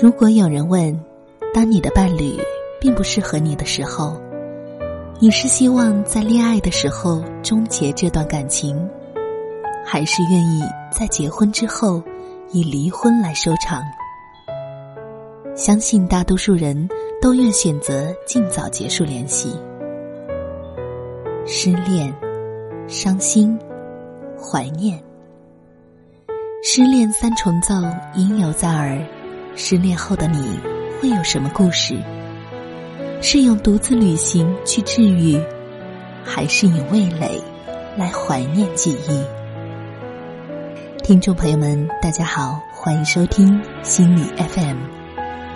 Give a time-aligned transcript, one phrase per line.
[0.00, 0.96] 如果有人问，
[1.52, 2.38] 当你的伴侣
[2.80, 4.16] 并不适合你的时候，
[5.18, 8.88] 你是希望在恋爱的时候终结这段感情，
[9.84, 12.00] 还是愿意在结婚之后
[12.52, 13.82] 以离婚来收场？
[15.56, 16.88] 相信大多数人
[17.20, 19.52] 都愿选择尽早结束联系。
[21.44, 22.14] 失恋、
[22.86, 23.58] 伤心、
[24.40, 25.02] 怀念，
[26.62, 27.74] 失恋三重奏
[28.14, 29.04] 萦犹在耳。
[29.60, 30.56] 失恋后的你
[31.00, 32.00] 会有什么故事？
[33.20, 35.36] 是用独自旅行去治愈，
[36.24, 37.42] 还是以味蕾
[37.96, 39.20] 来怀念记忆？
[41.02, 44.76] 听众朋友们，大家好，欢迎收听心理 FM，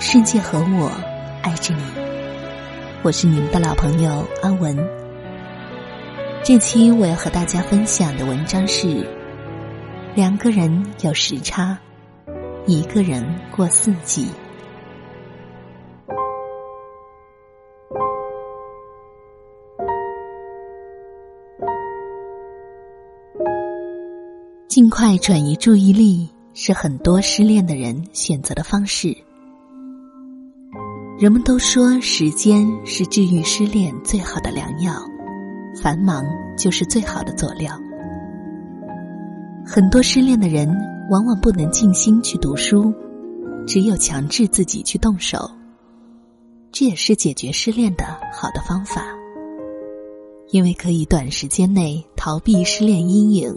[0.01, 0.91] 世界和我
[1.43, 1.83] 爱着你，
[3.03, 4.77] 我是你们的老朋友阿文。
[6.43, 9.07] 这期我要和大家分享的文章是：
[10.17, 11.79] 两个人有时差。
[12.65, 13.25] 一个人
[13.55, 14.29] 过四季，
[24.69, 29.09] 尽快转移注意力是很多失恋的人选择的方式。
[31.19, 34.93] 人们都说时间是治愈失恋最好的良药，
[35.83, 36.25] 繁忙
[36.57, 37.77] 就是最好的佐料。
[39.67, 40.73] 很多失恋的人。
[41.11, 42.93] 往往不能静心去读书，
[43.67, 45.51] 只有强制自己去动手。
[46.71, 49.05] 这也是解决失恋的好的方法，
[50.51, 53.55] 因为可以短时间内逃避失恋阴影，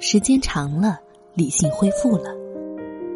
[0.00, 0.98] 时间长了，
[1.34, 2.34] 理性恢复了，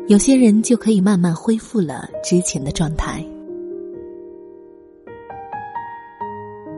[0.08, 3.24] 有些人就可以慢慢恢复了之前的状态。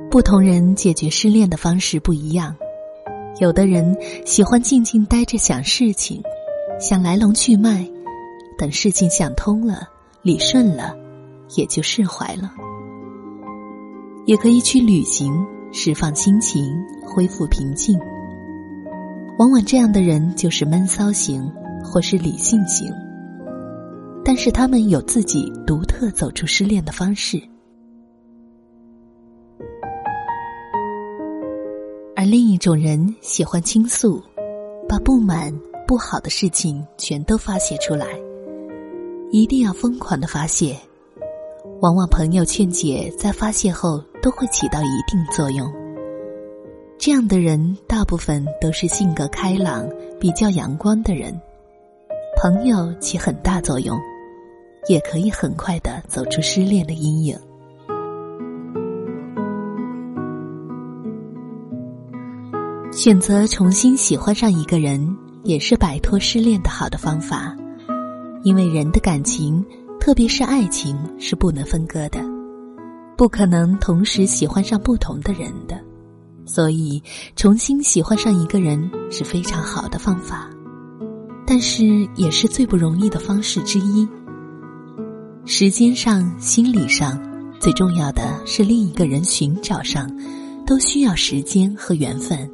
[0.08, 2.54] 不同人解决失恋的方式不一样，
[3.40, 6.22] 有的人喜欢静静待着想事情。
[6.80, 7.86] 想来龙去脉，
[8.56, 9.86] 等事情想通了、
[10.22, 10.96] 理顺了，
[11.54, 12.50] 也就释怀了。
[14.24, 15.30] 也可以去旅行，
[15.72, 16.64] 释放心情，
[17.04, 18.00] 恢复平静。
[19.38, 21.46] 往往这样的人就是闷骚型，
[21.84, 22.90] 或是理性型。
[24.24, 27.38] 但是他们有自己独特走出失恋的方式。
[32.16, 34.22] 而另一种人喜欢倾诉，
[34.88, 35.52] 把不满。
[35.90, 38.06] 不好的事情全都发泄出来，
[39.32, 40.76] 一定要疯狂的发泄。
[41.80, 45.68] 往往朋友劝解在发泄后都会起到一定作用。
[46.96, 49.84] 这样的人大部分都是性格开朗、
[50.20, 51.36] 比较阳光的人，
[52.40, 53.98] 朋友起很大作用，
[54.86, 57.36] 也可以很快的走出失恋的阴影。
[62.92, 65.04] 选择重新喜欢上一个人。
[65.42, 67.56] 也是摆脱失恋的好的方法，
[68.42, 69.64] 因为人的感情，
[69.98, 72.20] 特别是爱情，是不能分割的，
[73.16, 75.80] 不可能同时喜欢上不同的人的，
[76.44, 77.02] 所以
[77.36, 80.48] 重新喜欢上一个人是非常好的方法，
[81.46, 84.08] 但是也是最不容易的方式之一。
[85.46, 87.18] 时间上、心理上，
[87.58, 90.10] 最重要的是另一个人寻找上，
[90.66, 92.48] 都需要时间和缘分。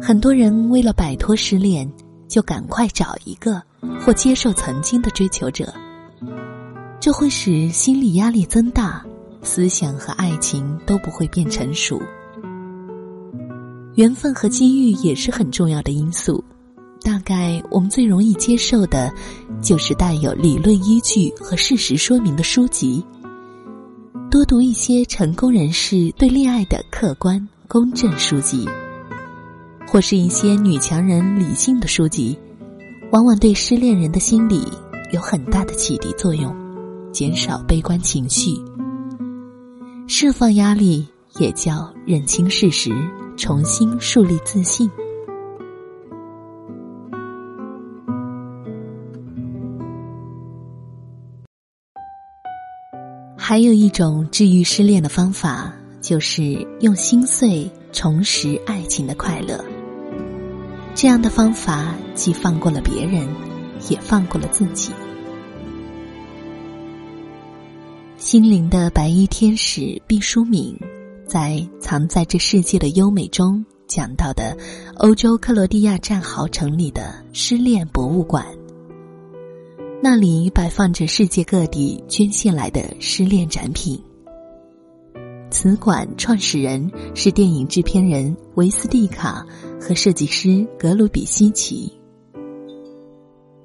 [0.00, 1.90] 很多人为了摆脱失恋，
[2.28, 3.60] 就赶快找一个
[4.00, 5.72] 或接受曾经的追求者，
[7.00, 9.04] 这会使心理压力增大，
[9.42, 12.00] 思想和爱情都不会变成熟。
[13.94, 16.44] 缘分和机遇也是很重要的因素，
[17.02, 19.12] 大概我们最容易接受的，
[19.62, 23.04] 就是带有理论依据和事实说明的书籍，
[24.30, 28.68] 多读一些成功人士对恋爱的客观公正书籍。
[29.86, 32.38] 或是一些女强人理性的书籍，
[33.12, 34.62] 往往对失恋人的心理
[35.12, 36.54] 有很大的启迪作用，
[37.12, 38.50] 减少悲观情绪，
[40.06, 41.06] 释放压力，
[41.38, 42.90] 也叫认清事实，
[43.36, 44.90] 重新树立自信。
[53.38, 59.64] 还有一种治愈失恋的方法，就是用心碎重拾爱情的快乐。
[60.96, 63.28] 这样的方法既放过了别人，
[63.90, 64.90] 也放过了自己。
[68.16, 70.74] 心灵的白衣天使毕淑敏，
[71.26, 74.56] 在藏在这世界的优美中讲到的
[74.94, 78.46] 欧洲克罗地亚战壕城里的失恋博物馆，
[80.02, 84.02] 那里摆放着世界各地捐献来的失恋展品。
[85.50, 89.46] 此馆创始人是电影制片人维斯蒂卡。
[89.78, 91.92] 和设计师格鲁比希奇。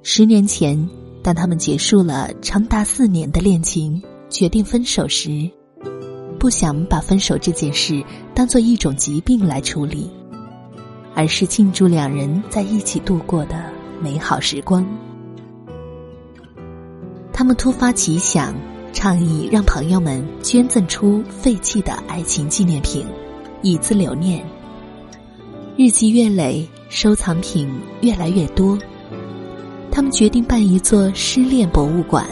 [0.04, 0.88] 十年前，
[1.24, 4.00] 当他们结束了长达四年的恋情，
[4.30, 5.50] 决定分手时，
[6.38, 8.04] 不想把分手这件事
[8.36, 10.12] 当做一种疾病来处理，
[11.16, 14.86] 而是庆祝两人在一起度过的美好时光。
[17.34, 18.54] 他们突发奇想，
[18.94, 23.06] 倡议让朋友们捐赠出废弃的爱情纪念品，
[23.62, 24.46] 以资留念。
[25.78, 27.70] 日积月累，收藏品
[28.02, 28.78] 越来越多。
[29.90, 32.28] 他们决定办一座失恋博物馆。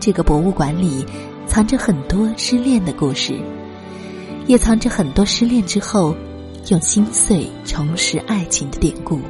[0.00, 1.04] 这个博物馆里
[1.46, 3.38] 藏着很多失恋的故事，
[4.46, 6.14] 也藏着很多失恋之后
[6.70, 9.20] 用心碎重拾爱情的典故。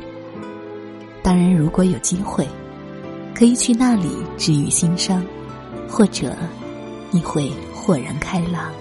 [1.22, 2.46] 当然，如果有机会，
[3.34, 4.08] 可以去那里
[4.38, 5.22] 治愈心伤，
[5.92, 6.34] 或者
[7.10, 8.72] 你会豁然开朗。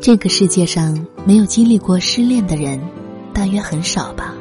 [0.00, 2.80] 这个世界上没有经历过失恋的人。
[3.34, 4.34] 大约很少吧。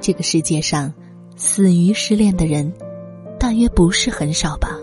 [0.00, 0.92] 这个世界上，
[1.36, 2.72] 死于失恋的人，
[3.38, 4.76] 大约不是很少吧。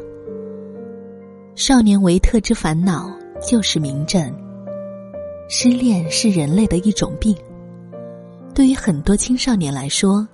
[1.53, 3.11] 少年维特之烦恼
[3.45, 4.33] 就是明证：
[5.49, 7.35] 失恋是人类的一种病。
[8.53, 10.25] 对于很多青少年来说，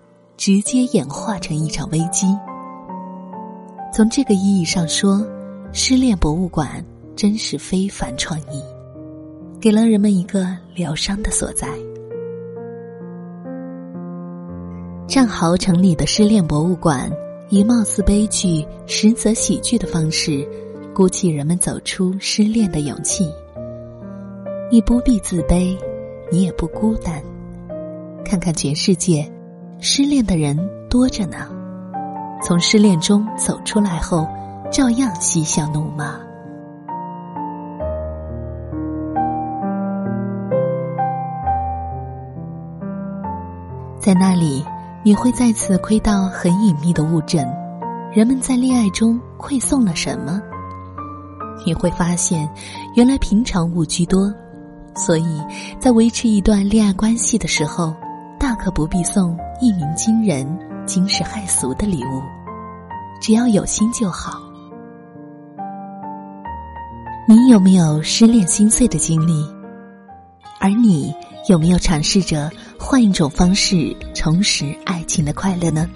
[0.43, 2.25] 直接演化成一场危机。
[3.93, 5.23] 从这个意义上说，
[5.71, 6.83] 失恋博物馆
[7.15, 8.59] 真是非凡创意，
[9.59, 11.67] 给了人们一个疗伤的所在。
[15.07, 17.07] 战壕城里的失恋博物馆，
[17.49, 20.43] 以貌似悲剧、实则喜剧的方式，
[20.91, 23.31] 鼓起人们走出失恋的勇气。
[24.71, 25.77] 你不必自卑，
[26.31, 27.21] 你也不孤单。
[28.25, 29.31] 看看全世界，
[29.83, 30.55] 失恋的人
[30.87, 31.37] 多着呢。
[32.43, 34.27] 从失恋中走出来后，
[34.71, 36.19] 照样嬉笑怒骂。
[43.99, 44.63] 在那里。
[45.03, 47.43] 你会再次窥到很隐秘的物证，
[48.13, 50.39] 人们在恋爱中馈送了什么？
[51.65, 52.47] 你会发现，
[52.93, 54.31] 原来平常物居多，
[54.93, 55.41] 所以
[55.79, 57.95] 在维持一段恋爱关系的时候，
[58.41, 60.47] 大可不必送一鸣惊人、
[60.87, 62.23] 惊世骇俗的礼物，
[63.21, 64.41] 只要有心就好。
[67.27, 69.45] 你有没有失恋心碎的经历？
[70.59, 71.13] 而你？
[71.49, 72.49] 有没有尝试着
[72.79, 75.87] 换一种方式重拾爱情的快乐呢？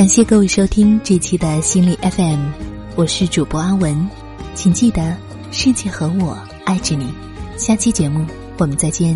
[0.00, 2.40] 感谢各位收听这期的心理 FM，
[2.96, 4.08] 我是主播阿文，
[4.54, 5.14] 请记得
[5.52, 7.12] 世界和我爱着你，
[7.58, 8.24] 下期节目
[8.56, 9.14] 我们再见。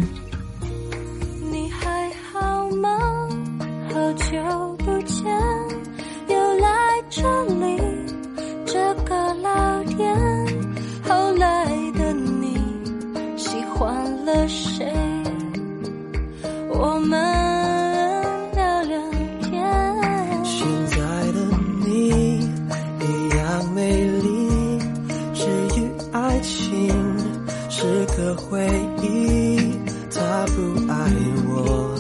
[27.69, 28.67] 是个回
[29.03, 29.79] 忆
[30.13, 31.11] 他不爱
[31.47, 31.95] 我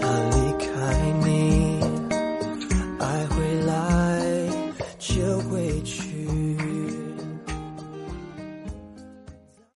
[0.00, 0.66] 他离开